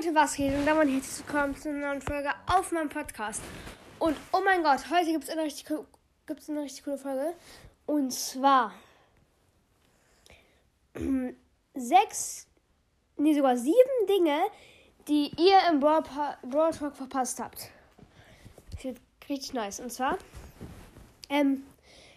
Leute, 0.00 0.14
was 0.14 0.34
geht? 0.34 0.54
Und 0.54 0.64
damit 0.64 0.88
herzlich 0.88 1.26
willkommen 1.26 1.54
zu 1.54 1.68
einer 1.68 1.88
neuen 1.88 2.00
Folge 2.00 2.30
auf 2.46 2.72
meinem 2.72 2.88
Podcast. 2.88 3.42
Und 3.98 4.16
oh 4.32 4.40
mein 4.42 4.62
Gott, 4.62 4.90
heute 4.90 5.10
gibt 5.12 5.24
es 5.24 5.28
eine, 5.30 5.42
richtig 5.42 5.70
eine 6.48 6.62
richtig 6.62 6.84
coole 6.84 6.96
Folge. 6.96 7.34
Und 7.84 8.10
zwar 8.10 8.72
sechs, 11.74 12.46
nee, 13.18 13.34
sogar 13.34 13.58
sieben 13.58 14.06
Dinge, 14.08 14.38
die 15.06 15.32
ihr 15.36 15.58
im 15.70 15.80
Brawl, 15.80 16.02
Brawl 16.44 16.72
Talk 16.72 16.96
verpasst 16.96 17.38
habt. 17.38 17.68
Das 18.72 18.84
wird 18.84 18.96
richtig 19.28 19.52
nice. 19.52 19.80
Und 19.80 19.92
zwar, 19.92 20.16
ähm, 21.28 21.66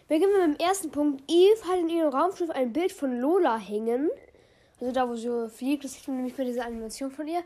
beginnen 0.07 0.31
wir 0.31 0.47
mit 0.47 0.57
dem 0.57 0.65
ersten 0.65 0.89
Punkt. 0.89 1.21
Eve 1.29 1.67
hat 1.67 1.79
in 1.79 1.89
ihrem 1.89 2.13
Raumschiff 2.13 2.49
ein 2.49 2.71
Bild 2.71 2.93
von 2.93 3.19
Lola 3.19 3.57
hängen. 3.57 4.09
Also 4.79 4.93
da, 4.93 5.07
wo 5.07 5.15
sie 5.15 5.49
fliegt, 5.49 5.83
das 5.83 5.93
sieht 5.93 6.07
man 6.07 6.17
nämlich 6.17 6.35
bei 6.35 6.43
dieser 6.43 6.65
Animation 6.65 7.11
von 7.11 7.27
ihr. 7.27 7.41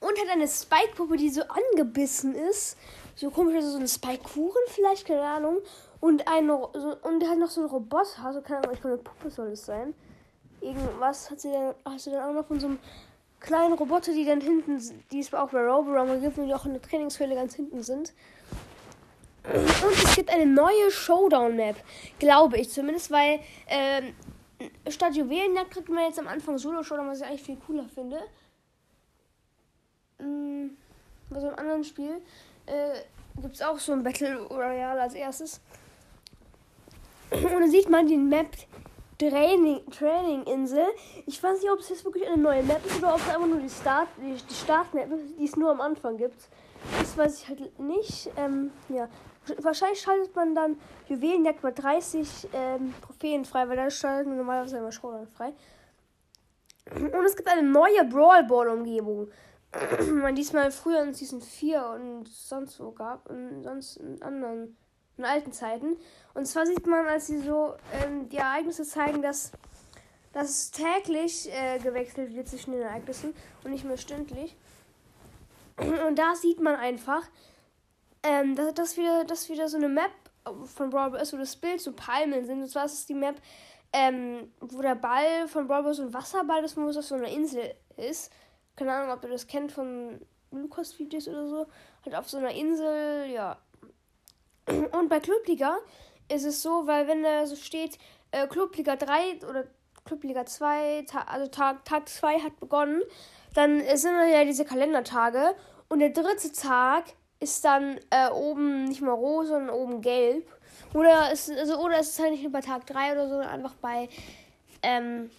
Und 0.00 0.18
hat 0.18 0.28
eine 0.32 0.48
Spike-Puppe, 0.48 1.16
die 1.16 1.28
so 1.28 1.42
angebissen 1.42 2.34
ist. 2.34 2.76
So 3.16 3.30
komisch, 3.30 3.56
also 3.56 3.72
so 3.72 3.76
eine 3.76 3.88
Spike-Kuchen 3.88 4.62
vielleicht, 4.68 5.06
keine 5.06 5.22
Ahnung. 5.22 5.58
Und, 6.00 6.26
ein, 6.26 6.48
so, 6.48 6.96
und 7.02 7.28
hat 7.28 7.38
noch 7.38 7.50
so 7.50 7.60
einen 7.60 7.70
Roboter, 7.70 8.32
so 8.32 8.40
keine 8.40 8.58
Ahnung, 8.58 8.72
ich 8.74 8.80
glaube, 8.80 8.94
eine 8.94 9.02
Puppe 9.02 9.30
soll 9.30 9.48
es 9.48 9.66
sein. 9.66 9.94
Irgendwas 10.62 11.30
hat 11.30 11.40
sie 11.40 11.52
dann, 11.52 11.74
hast 11.84 12.06
du 12.06 12.10
dann 12.10 12.30
auch 12.30 12.32
noch 12.34 12.46
von 12.46 12.58
so 12.58 12.68
einem 12.68 12.78
kleinen 13.40 13.74
Roboter, 13.74 14.12
die 14.12 14.24
dann 14.24 14.40
hinten, 14.40 14.80
die 15.10 15.20
es 15.20 15.32
auch 15.34 15.50
bei 15.50 15.60
Roborama 15.60 16.16
gibt 16.16 16.38
und 16.38 16.46
die 16.46 16.54
auch 16.54 16.64
in 16.66 16.72
der 16.72 16.82
Trainingshöhle 16.82 17.34
ganz 17.34 17.54
hinten 17.54 17.82
sind. 17.82 18.12
Und 19.44 20.04
es 20.04 20.14
gibt 20.14 20.30
eine 20.30 20.46
neue 20.46 20.90
Showdown-Map, 20.90 21.76
glaube 22.18 22.58
ich 22.58 22.70
zumindest, 22.70 23.10
weil 23.10 23.40
ähm, 23.68 24.14
statt 24.88 25.14
Juwelenjagd 25.14 25.70
kriegt 25.70 25.88
man 25.88 26.04
jetzt 26.04 26.18
am 26.18 26.28
Anfang 26.28 26.58
Solo-Showdown, 26.58 27.08
was 27.08 27.20
ich 27.20 27.26
eigentlich 27.26 27.42
viel 27.42 27.56
cooler 27.56 27.88
finde. 27.88 28.20
Mm, 30.18 30.68
Bei 31.30 31.40
so 31.40 31.48
einem 31.48 31.58
anderen 31.58 31.84
Spiel 31.84 32.20
äh, 32.66 33.00
gibt 33.40 33.54
es 33.54 33.62
auch 33.62 33.78
so 33.78 33.92
ein 33.92 34.02
Battle 34.02 34.40
Royale 34.42 35.00
als 35.00 35.14
erstes. 35.14 35.60
Und 37.30 37.44
dann 37.44 37.70
sieht 37.70 37.88
man 37.88 38.06
die 38.06 38.16
Map 38.16 38.56
Training, 39.18 39.82
Training 39.90 40.44
Insel. 40.44 40.86
Ich 41.26 41.42
weiß 41.42 41.60
nicht, 41.60 41.70
ob 41.70 41.80
es 41.80 41.90
jetzt 41.90 42.04
wirklich 42.04 42.26
eine 42.26 42.38
neue 42.38 42.62
Map 42.62 42.84
ist 42.86 42.98
oder 42.98 43.14
ob 43.14 43.20
es 43.20 43.28
einfach 43.28 43.46
nur 43.46 43.60
die 43.60 43.68
Start, 43.68 44.08
die, 44.16 44.32
die 44.32 44.54
Startmap 44.54 45.12
ist, 45.12 45.38
die 45.38 45.44
es 45.44 45.56
nur 45.56 45.70
am 45.70 45.80
Anfang 45.80 46.16
gibt. 46.16 46.48
Das 46.98 47.16
weiß 47.16 47.42
ich 47.42 47.48
halt 47.48 47.78
nicht. 47.78 48.30
Ähm, 48.36 48.70
ja. 48.88 49.08
Wahrscheinlich 49.58 50.00
schaltet 50.00 50.34
man 50.34 50.54
dann 50.54 50.78
Juwelenjagd 51.08 51.62
bei 51.62 51.70
30 51.70 52.48
ähm, 52.52 52.94
Trophäen 53.02 53.44
frei, 53.44 53.68
weil 53.68 53.76
da 53.76 53.90
schalten 53.90 54.30
wir 54.30 54.36
normalerweise 54.36 54.78
immer 54.78 54.92
Showdown 54.92 55.26
frei. 55.26 55.52
Und 56.94 57.24
es 57.24 57.36
gibt 57.36 57.48
eine 57.48 57.62
neue 57.62 58.04
Brawl 58.04 58.44
Ball 58.44 58.68
Umgebung. 58.68 59.28
man 60.12 60.34
diesmal 60.34 60.72
früher 60.72 61.02
in 61.02 61.14
Season 61.14 61.40
4 61.40 61.86
und 61.86 62.28
sonst 62.28 62.80
wo 62.80 62.90
gab 62.90 63.30
und 63.30 63.62
sonst 63.62 63.96
in 63.96 64.20
anderen 64.22 64.76
in 65.20 65.24
alten 65.24 65.52
Zeiten. 65.52 65.96
Und 66.34 66.46
zwar 66.46 66.66
sieht 66.66 66.86
man, 66.86 67.06
als 67.06 67.26
sie 67.26 67.38
so 67.40 67.74
ähm, 67.92 68.28
die 68.28 68.38
Ereignisse 68.38 68.84
zeigen, 68.84 69.22
dass, 69.22 69.52
dass 70.32 70.48
es 70.48 70.70
täglich 70.70 71.50
äh, 71.52 71.78
gewechselt 71.78 72.34
wird 72.34 72.48
zwischen 72.48 72.72
den 72.72 72.82
Ereignissen 72.82 73.34
und 73.62 73.70
nicht 73.70 73.84
mehr 73.84 73.98
stündlich. 73.98 74.56
Und 75.76 76.18
da 76.18 76.34
sieht 76.34 76.60
man 76.60 76.74
einfach, 76.74 77.22
ähm, 78.22 78.54
dass, 78.54 78.74
dass, 78.74 78.96
wieder, 78.96 79.24
dass 79.24 79.48
wieder 79.48 79.68
so 79.68 79.76
eine 79.76 79.88
Map 79.88 80.10
von 80.64 80.90
Brawl 80.90 81.14
ist, 81.16 81.32
wo 81.32 81.36
das 81.36 81.56
Bild 81.56 81.80
so 81.80 81.92
Palmen 81.92 82.44
sind. 82.44 82.62
Und 82.62 82.68
zwar 82.68 82.86
ist 82.86 82.94
es 82.94 83.06
die 83.06 83.14
Map, 83.14 83.40
ähm, 83.92 84.52
wo 84.60 84.80
der 84.82 84.94
Ball 84.94 85.48
von 85.48 85.66
Brawl 85.66 85.82
Ball 85.82 85.94
so 85.94 86.02
ein 86.02 86.14
Wasserball 86.14 86.64
ist, 86.64 86.76
wo 86.76 86.88
es 86.88 86.96
auf 86.96 87.04
so 87.04 87.14
einer 87.14 87.28
Insel 87.28 87.74
ist. 87.96 88.32
Keine 88.76 88.92
Ahnung, 88.92 89.12
ob 89.12 89.24
ihr 89.24 89.30
das 89.30 89.46
kennt 89.46 89.72
von 89.72 90.20
Lukas 90.50 90.98
Videos 90.98 91.28
oder 91.28 91.46
so. 91.48 91.66
Halt 92.04 92.14
auf 92.14 92.28
so 92.28 92.38
einer 92.38 92.52
Insel, 92.52 93.30
ja. 93.30 93.58
Und 94.66 95.08
bei 95.08 95.20
Clubliga 95.20 95.78
ist 96.28 96.44
es 96.44 96.62
so, 96.62 96.86
weil 96.86 97.06
wenn 97.08 97.22
da 97.22 97.46
so 97.46 97.56
steht, 97.56 97.98
äh, 98.30 98.46
Clubliga 98.46 98.96
3 98.96 99.46
oder 99.48 99.66
Clubliga 100.04 100.46
2, 100.46 101.04
ta 101.06 101.22
also 101.22 101.48
Tag, 101.48 101.84
Tag 101.84 102.08
2 102.08 102.40
hat 102.40 102.58
begonnen, 102.60 103.02
dann 103.54 103.80
äh, 103.80 103.96
sind 103.96 104.14
ja 104.14 104.44
diese 104.44 104.64
Kalendertage. 104.64 105.54
Und 105.88 105.98
der 105.98 106.10
dritte 106.10 106.52
Tag 106.52 107.04
ist 107.40 107.64
dann 107.64 107.98
äh, 108.10 108.28
oben 108.30 108.84
nicht 108.84 109.00
mal 109.00 109.12
rot, 109.12 109.46
sondern 109.48 109.70
oben 109.74 110.00
gelb. 110.00 110.46
Oder 110.94 111.32
ist, 111.32 111.50
also, 111.50 111.78
oder 111.78 111.98
ist 112.00 112.10
es 112.10 112.18
halt 112.18 112.32
nicht 112.32 112.42
nur 112.42 112.52
bei 112.52 112.60
Tag 112.60 112.86
3 112.86 113.12
oder 113.12 113.24
so, 113.24 113.30
sondern 113.34 113.48
einfach 113.50 113.74
bei, 113.74 114.08
ähm, 114.82 115.30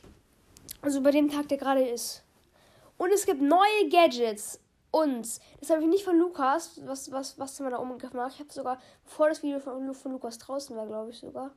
also 0.82 1.02
bei 1.02 1.12
dem 1.12 1.30
Tag, 1.30 1.48
der 1.50 1.58
gerade 1.58 1.88
ist. 1.88 2.24
Und 2.98 3.12
es 3.12 3.26
gibt 3.26 3.42
neue 3.42 3.90
Gadgets. 3.90 4.60
Und 4.92 5.22
das 5.60 5.70
habe 5.70 5.82
ich 5.82 5.88
nicht 5.88 6.04
von 6.04 6.18
Lukas, 6.18 6.80
was, 6.86 7.12
was, 7.12 7.40
was 7.40 7.60
man 7.62 7.72
da 7.72 7.80
oben 7.80 7.98
gemacht. 7.98 8.32
Ich 8.34 8.40
habe 8.40 8.52
sogar, 8.52 8.80
bevor 9.06 9.30
das 9.30 9.42
Video 9.42 9.60
von, 9.60 9.94
von 9.94 10.12
Lukas 10.12 10.38
draußen 10.38 10.76
war, 10.76 10.86
glaube 10.86 11.12
ich 11.12 11.20
sogar. 11.20 11.52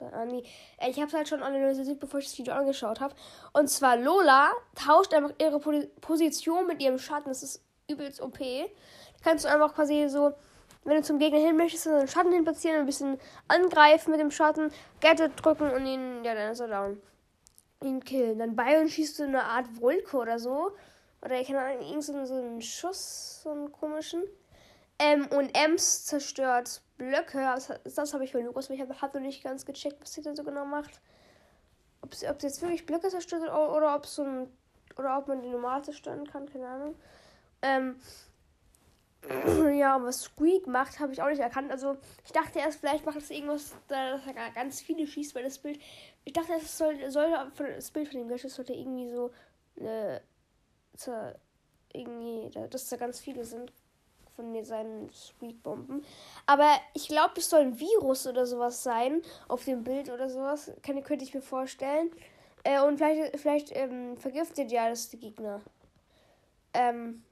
Ah, 0.00 0.24
nee. 0.26 0.44
Ich 0.86 0.96
habe 0.98 1.06
es 1.08 1.14
halt 1.14 1.28
schon 1.28 1.42
analysiert, 1.42 1.98
bevor 1.98 2.20
ich 2.20 2.26
das 2.26 2.38
Video 2.38 2.54
angeschaut 2.54 3.00
habe. 3.00 3.14
Und 3.52 3.68
zwar 3.68 3.96
Lola 3.96 4.50
tauscht 4.76 5.12
einfach 5.14 5.32
ihre 5.40 5.58
Po- 5.58 5.86
Position 6.00 6.66
mit 6.66 6.80
ihrem 6.82 6.98
Schatten. 6.98 7.28
Das 7.30 7.42
ist 7.42 7.64
übelst 7.90 8.20
OP. 8.20 8.38
Da 8.38 9.07
kannst 9.22 9.44
du 9.44 9.48
einfach 9.48 9.74
quasi 9.74 10.08
so, 10.08 10.32
wenn 10.84 10.96
du 10.96 11.02
zum 11.02 11.18
Gegner 11.18 11.38
hin 11.38 11.56
möchtest, 11.56 11.84
so 11.84 11.90
einen 11.90 12.08
Schatten 12.08 12.32
hin 12.32 12.44
platzieren, 12.44 12.80
ein 12.80 12.86
bisschen 12.86 13.18
angreifen 13.46 14.10
mit 14.10 14.20
dem 14.20 14.30
Schatten, 14.30 14.72
Gadget 15.00 15.32
drücken 15.42 15.70
und 15.70 15.86
ihn, 15.86 16.24
ja, 16.24 16.34
dann 16.34 16.52
ist 16.52 16.60
er 16.60 16.68
down. 16.68 17.00
Ihn 17.82 18.02
killen. 18.02 18.38
Dann 18.38 18.56
Byron 18.56 18.88
schießt 18.88 19.18
du 19.18 19.24
eine 19.24 19.44
Art 19.44 19.80
Wolke 19.80 20.16
oder 20.16 20.38
so. 20.38 20.72
Oder 21.22 21.40
ich 21.40 21.48
kann 21.48 21.56
Ahnung, 21.56 21.80
irgend 21.80 22.04
so, 22.04 22.12
einen 22.12 22.62
Schuss, 22.62 23.42
so 23.42 23.50
einen 23.50 23.72
komischen. 23.72 24.22
Ähm, 24.98 25.26
und 25.28 25.56
Ems 25.56 26.06
zerstört 26.06 26.82
Blöcke. 26.96 27.38
Das, 27.38 27.72
das 27.84 28.14
habe 28.14 28.24
ich 28.24 28.32
von 28.32 28.44
Lukas, 28.44 28.70
ich 28.70 28.80
habe 28.80 29.00
hab 29.00 29.14
noch 29.14 29.20
nicht 29.20 29.44
ganz 29.44 29.64
gecheckt, 29.64 30.00
was 30.00 30.12
sie 30.12 30.22
da 30.22 30.34
so 30.34 30.44
genau 30.44 30.64
macht. 30.64 31.00
Ob 32.02 32.14
sie, 32.14 32.28
ob 32.28 32.40
sie 32.40 32.48
jetzt 32.48 32.62
wirklich 32.62 32.86
Blöcke 32.86 33.08
zerstört 33.08 33.42
oder, 33.42 33.76
oder 33.76 33.94
ob 33.94 34.06
so 34.06 34.22
ein, 34.22 34.48
oder 34.96 35.18
ob 35.18 35.28
man 35.28 35.42
die 35.42 35.50
normal 35.50 35.84
zerstören 35.84 36.26
kann, 36.26 36.48
keine 36.48 36.66
Ahnung. 36.66 36.94
Ähm, 37.62 37.96
ja, 39.72 39.96
und 39.96 40.04
was 40.04 40.22
Squeak 40.22 40.66
macht, 40.66 41.00
habe 41.00 41.12
ich 41.12 41.20
auch 41.20 41.28
nicht 41.28 41.40
erkannt. 41.40 41.70
Also, 41.70 41.96
ich 42.24 42.32
dachte 42.32 42.60
erst, 42.60 42.80
vielleicht 42.80 43.04
macht 43.04 43.18
es 43.18 43.30
irgendwas, 43.30 43.74
da- 43.88 44.12
dass 44.12 44.26
er 44.26 44.50
ganz 44.52 44.80
viele 44.80 45.06
schießt, 45.06 45.34
weil 45.34 45.44
das 45.44 45.58
Bild. 45.58 45.80
Ich 46.24 46.32
dachte, 46.32 46.52
es 46.54 46.78
soll, 46.78 47.10
soll 47.10 47.30
das 47.56 47.90
Bild 47.90 48.08
von 48.08 48.18
dem 48.20 48.28
Gadget 48.28 48.50
sollte 48.50 48.72
irgendwie 48.72 49.10
so 49.10 49.30
eine. 49.78 50.22
Zur, 50.96 51.34
irgendwie, 51.92 52.50
da- 52.50 52.66
dass 52.66 52.88
da 52.88 52.96
ganz 52.96 53.20
viele 53.20 53.44
sind 53.44 53.72
von 54.34 54.64
seinen 54.64 55.10
Squeak-Bomben. 55.12 56.04
Aber 56.46 56.70
ich 56.94 57.08
glaube, 57.08 57.34
es 57.38 57.50
soll 57.50 57.60
ein 57.60 57.80
Virus 57.80 58.26
oder 58.26 58.46
sowas 58.46 58.82
sein 58.82 59.22
auf 59.48 59.64
dem 59.64 59.82
Bild 59.82 60.10
oder 60.10 60.28
sowas. 60.30 60.70
Kann, 60.82 61.02
könnte 61.02 61.24
ich 61.24 61.34
mir 61.34 61.42
vorstellen. 61.42 62.10
Äh, 62.62 62.80
und 62.82 62.98
vielleicht, 62.98 63.36
vielleicht 63.38 63.76
ähm, 63.76 64.16
vergiftet 64.16 64.70
ja 64.70 64.88
das 64.88 65.08
die 65.10 65.18
Gegner. 65.18 65.60
Ähm, 66.74 67.24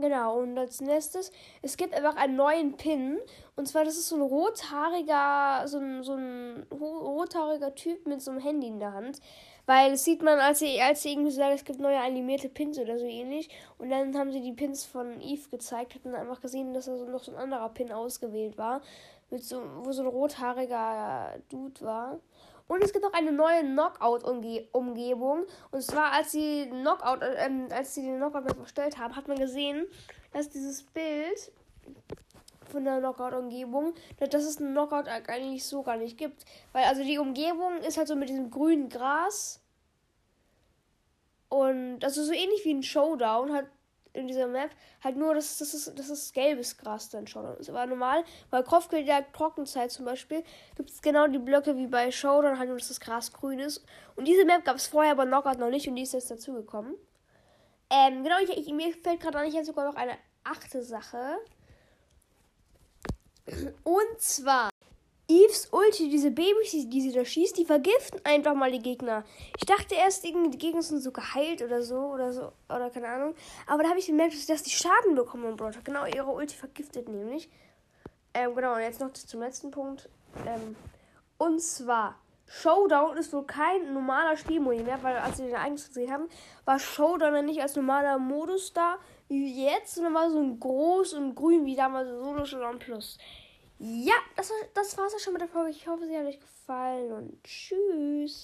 Genau, 0.00 0.38
und 0.38 0.56
als 0.56 0.80
nächstes, 0.80 1.30
es 1.62 1.76
gibt 1.76 1.94
einfach 1.94 2.16
einen 2.16 2.36
neuen 2.36 2.76
Pin. 2.76 3.18
Und 3.56 3.66
zwar, 3.66 3.84
das 3.84 3.96
ist 3.98 4.08
so 4.08 4.16
ein 4.16 4.22
rothaariger, 4.22 5.66
so 5.68 5.78
ein, 5.78 6.02
so 6.02 6.14
ein 6.14 6.66
ro- 6.72 7.18
rothaariger 7.18 7.74
Typ 7.74 8.06
mit 8.06 8.22
so 8.22 8.30
einem 8.30 8.40
Handy 8.40 8.68
in 8.68 8.78
der 8.80 8.92
Hand. 8.92 9.20
Weil 9.66 9.90
das 9.92 10.04
sieht 10.04 10.22
man, 10.22 10.38
als 10.38 10.60
sie, 10.60 10.80
als 10.80 11.02
sie 11.02 11.12
irgendwie 11.12 11.30
sagen, 11.30 11.54
es 11.54 11.64
gibt 11.64 11.80
neue 11.80 11.98
animierte 12.00 12.48
Pins 12.48 12.78
oder 12.78 12.98
so 12.98 13.04
ähnlich. 13.04 13.50
Und 13.78 13.90
dann 13.90 14.16
haben 14.16 14.32
sie 14.32 14.40
die 14.40 14.52
Pins 14.52 14.84
von 14.84 15.20
Eve 15.20 15.48
gezeigt, 15.50 15.94
hatten 15.94 16.14
einfach 16.14 16.40
gesehen, 16.40 16.72
dass 16.74 16.86
da 16.86 16.96
so 16.96 17.04
noch 17.04 17.22
so 17.22 17.32
ein 17.32 17.38
anderer 17.38 17.68
Pin 17.68 17.92
ausgewählt 17.92 18.56
war. 18.58 18.80
Mit 19.30 19.44
so, 19.44 19.60
wo 19.82 19.92
so 19.92 20.02
ein 20.02 20.08
rothaariger 20.08 21.34
Dude 21.50 21.80
war. 21.82 22.18
Und 22.70 22.84
es 22.84 22.92
gibt 22.92 23.04
auch 23.04 23.12
eine 23.12 23.32
neue 23.32 23.62
Knockout-Umgebung. 23.62 25.44
Und 25.72 25.82
zwar, 25.82 26.12
als 26.12 26.30
sie 26.30 26.68
Knockout, 26.70 27.20
äh, 27.20 27.46
ähm, 27.46 27.66
als 27.70 27.96
sie 27.96 28.02
den 28.02 28.18
Knockout 28.18 28.46
erstellt 28.46 28.96
haben, 28.96 29.16
hat 29.16 29.26
man 29.26 29.40
gesehen, 29.40 29.86
dass 30.32 30.50
dieses 30.50 30.84
Bild 30.84 31.50
von 32.70 32.84
der 32.84 33.00
Knockout-Umgebung, 33.00 33.94
dass 34.20 34.44
es 34.44 34.58
einen 34.58 34.70
Knockout 34.70 35.08
eigentlich 35.08 35.64
so 35.64 35.82
gar 35.82 35.96
nicht 35.96 36.16
gibt. 36.16 36.44
Weil 36.70 36.84
also 36.84 37.02
die 37.02 37.18
Umgebung 37.18 37.78
ist 37.78 37.96
halt 37.96 38.06
so 38.06 38.14
mit 38.14 38.28
diesem 38.28 38.50
grünen 38.50 38.88
Gras. 38.88 39.60
Und 41.48 42.04
also 42.04 42.22
so 42.22 42.32
ähnlich 42.32 42.64
wie 42.64 42.74
ein 42.74 42.84
Showdown 42.84 43.52
halt 43.52 43.66
in 44.12 44.26
dieser 44.26 44.46
Map. 44.46 44.70
Halt 45.02 45.16
nur, 45.16 45.34
dass 45.34 45.58
das 45.58 45.74
ist, 45.74 45.98
das 45.98 46.10
ist 46.10 46.34
gelbes 46.34 46.76
Gras 46.76 47.08
dann 47.08 47.26
Showdown 47.26 47.56
ist. 47.56 47.70
Aber 47.70 47.86
normal, 47.86 48.24
bei 48.50 48.62
Kopfgeldjagd 48.62 49.34
Trockenzeit 49.34 49.90
zum 49.90 50.04
Beispiel, 50.04 50.42
gibt 50.76 50.90
es 50.90 51.02
genau 51.02 51.26
die 51.26 51.38
Blöcke 51.38 51.76
wie 51.76 51.86
bei 51.86 52.10
Showdown, 52.10 52.58
halt 52.58 52.68
nur, 52.68 52.78
dass 52.78 52.88
das 52.88 53.00
Gras 53.00 53.32
grün 53.32 53.58
ist. 53.58 53.84
Und 54.16 54.26
diese 54.26 54.44
Map 54.44 54.64
gab 54.64 54.76
es 54.76 54.86
vorher 54.86 55.14
bei 55.14 55.26
Knockout 55.26 55.58
noch 55.58 55.70
nicht 55.70 55.88
und 55.88 55.96
die 55.96 56.02
ist 56.02 56.12
jetzt 56.12 56.30
dazugekommen. 56.30 56.94
Ähm, 57.90 58.22
genau, 58.22 58.36
ich, 58.42 58.50
ich, 58.56 58.72
mir 58.72 58.92
fällt 58.94 59.20
gerade 59.20 59.38
eigentlich 59.38 59.54
jetzt 59.54 59.66
sogar 59.66 59.84
noch 59.84 59.96
eine 59.96 60.16
achte 60.44 60.82
Sache. 60.82 61.38
Und 63.82 64.20
zwar, 64.20 64.70
Eves 65.30 65.68
Ulti, 65.70 66.10
diese 66.10 66.32
Babys, 66.32 66.72
die, 66.72 67.00
sie 67.00 67.12
da 67.12 67.24
schießt, 67.24 67.56
die 67.56 67.64
vergiften 67.64 68.20
einfach 68.24 68.54
mal 68.54 68.72
die 68.72 68.80
Gegner. 68.80 69.24
Ich 69.56 69.64
dachte 69.64 69.94
erst, 69.94 70.24
die 70.24 70.32
Gegner 70.58 70.82
sind 70.82 71.00
so 71.00 71.12
geheilt 71.12 71.62
oder 71.62 71.82
so 71.82 71.98
oder 71.98 72.32
so 72.32 72.52
oder 72.68 72.90
keine 72.90 73.06
Ahnung. 73.06 73.34
Aber 73.68 73.84
da 73.84 73.90
habe 73.90 74.00
ich 74.00 74.06
gemerkt, 74.06 74.34
dass 74.48 74.62
die 74.64 74.70
Schaden 74.70 75.14
bekommen 75.14 75.44
im 75.44 75.56
Brawl 75.56 75.72
Genau, 75.84 76.04
ihre 76.04 76.30
Ulti 76.30 76.56
vergiftet 76.56 77.08
nämlich. 77.08 77.48
Ähm, 78.34 78.56
genau, 78.56 78.74
und 78.74 78.80
jetzt 78.80 79.00
noch 79.00 79.12
zum 79.12 79.40
letzten 79.40 79.70
Punkt. 79.70 80.08
Ähm, 80.46 80.74
und 81.38 81.62
zwar, 81.62 82.16
Showdown 82.46 83.16
ist 83.16 83.32
wohl 83.32 83.44
kein 83.44 83.94
normaler 83.94 84.36
Spielmodi 84.36 84.82
mehr, 84.82 85.00
weil 85.02 85.16
als 85.16 85.38
wir 85.38 85.46
den 85.46 85.54
eigentlich 85.54 85.86
gesehen 85.86 86.12
haben, 86.12 86.28
war 86.64 86.80
Showdown 86.80 87.34
dann 87.34 87.46
nicht 87.46 87.62
als 87.62 87.76
normaler 87.76 88.18
Modus 88.18 88.72
da 88.72 88.98
wie 89.28 89.64
jetzt, 89.64 89.94
sondern 89.94 90.14
war 90.14 90.28
so 90.28 90.40
ein 90.40 90.58
groß 90.58 91.14
und 91.14 91.36
grün 91.36 91.64
wie 91.64 91.76
damals 91.76 92.08
Solo 92.08 92.44
Showdown 92.44 92.80
Plus. 92.80 93.16
Ja, 93.82 94.12
das, 94.36 94.52
das 94.74 94.98
war's 94.98 95.14
ja 95.14 95.18
schon 95.18 95.32
mit 95.32 95.40
der 95.40 95.48
Folge. 95.48 95.70
Ich 95.70 95.88
hoffe, 95.88 96.06
sie 96.06 96.14
hat 96.14 96.26
euch 96.26 96.38
gefallen 96.38 97.12
und 97.12 97.42
tschüss. 97.42 98.38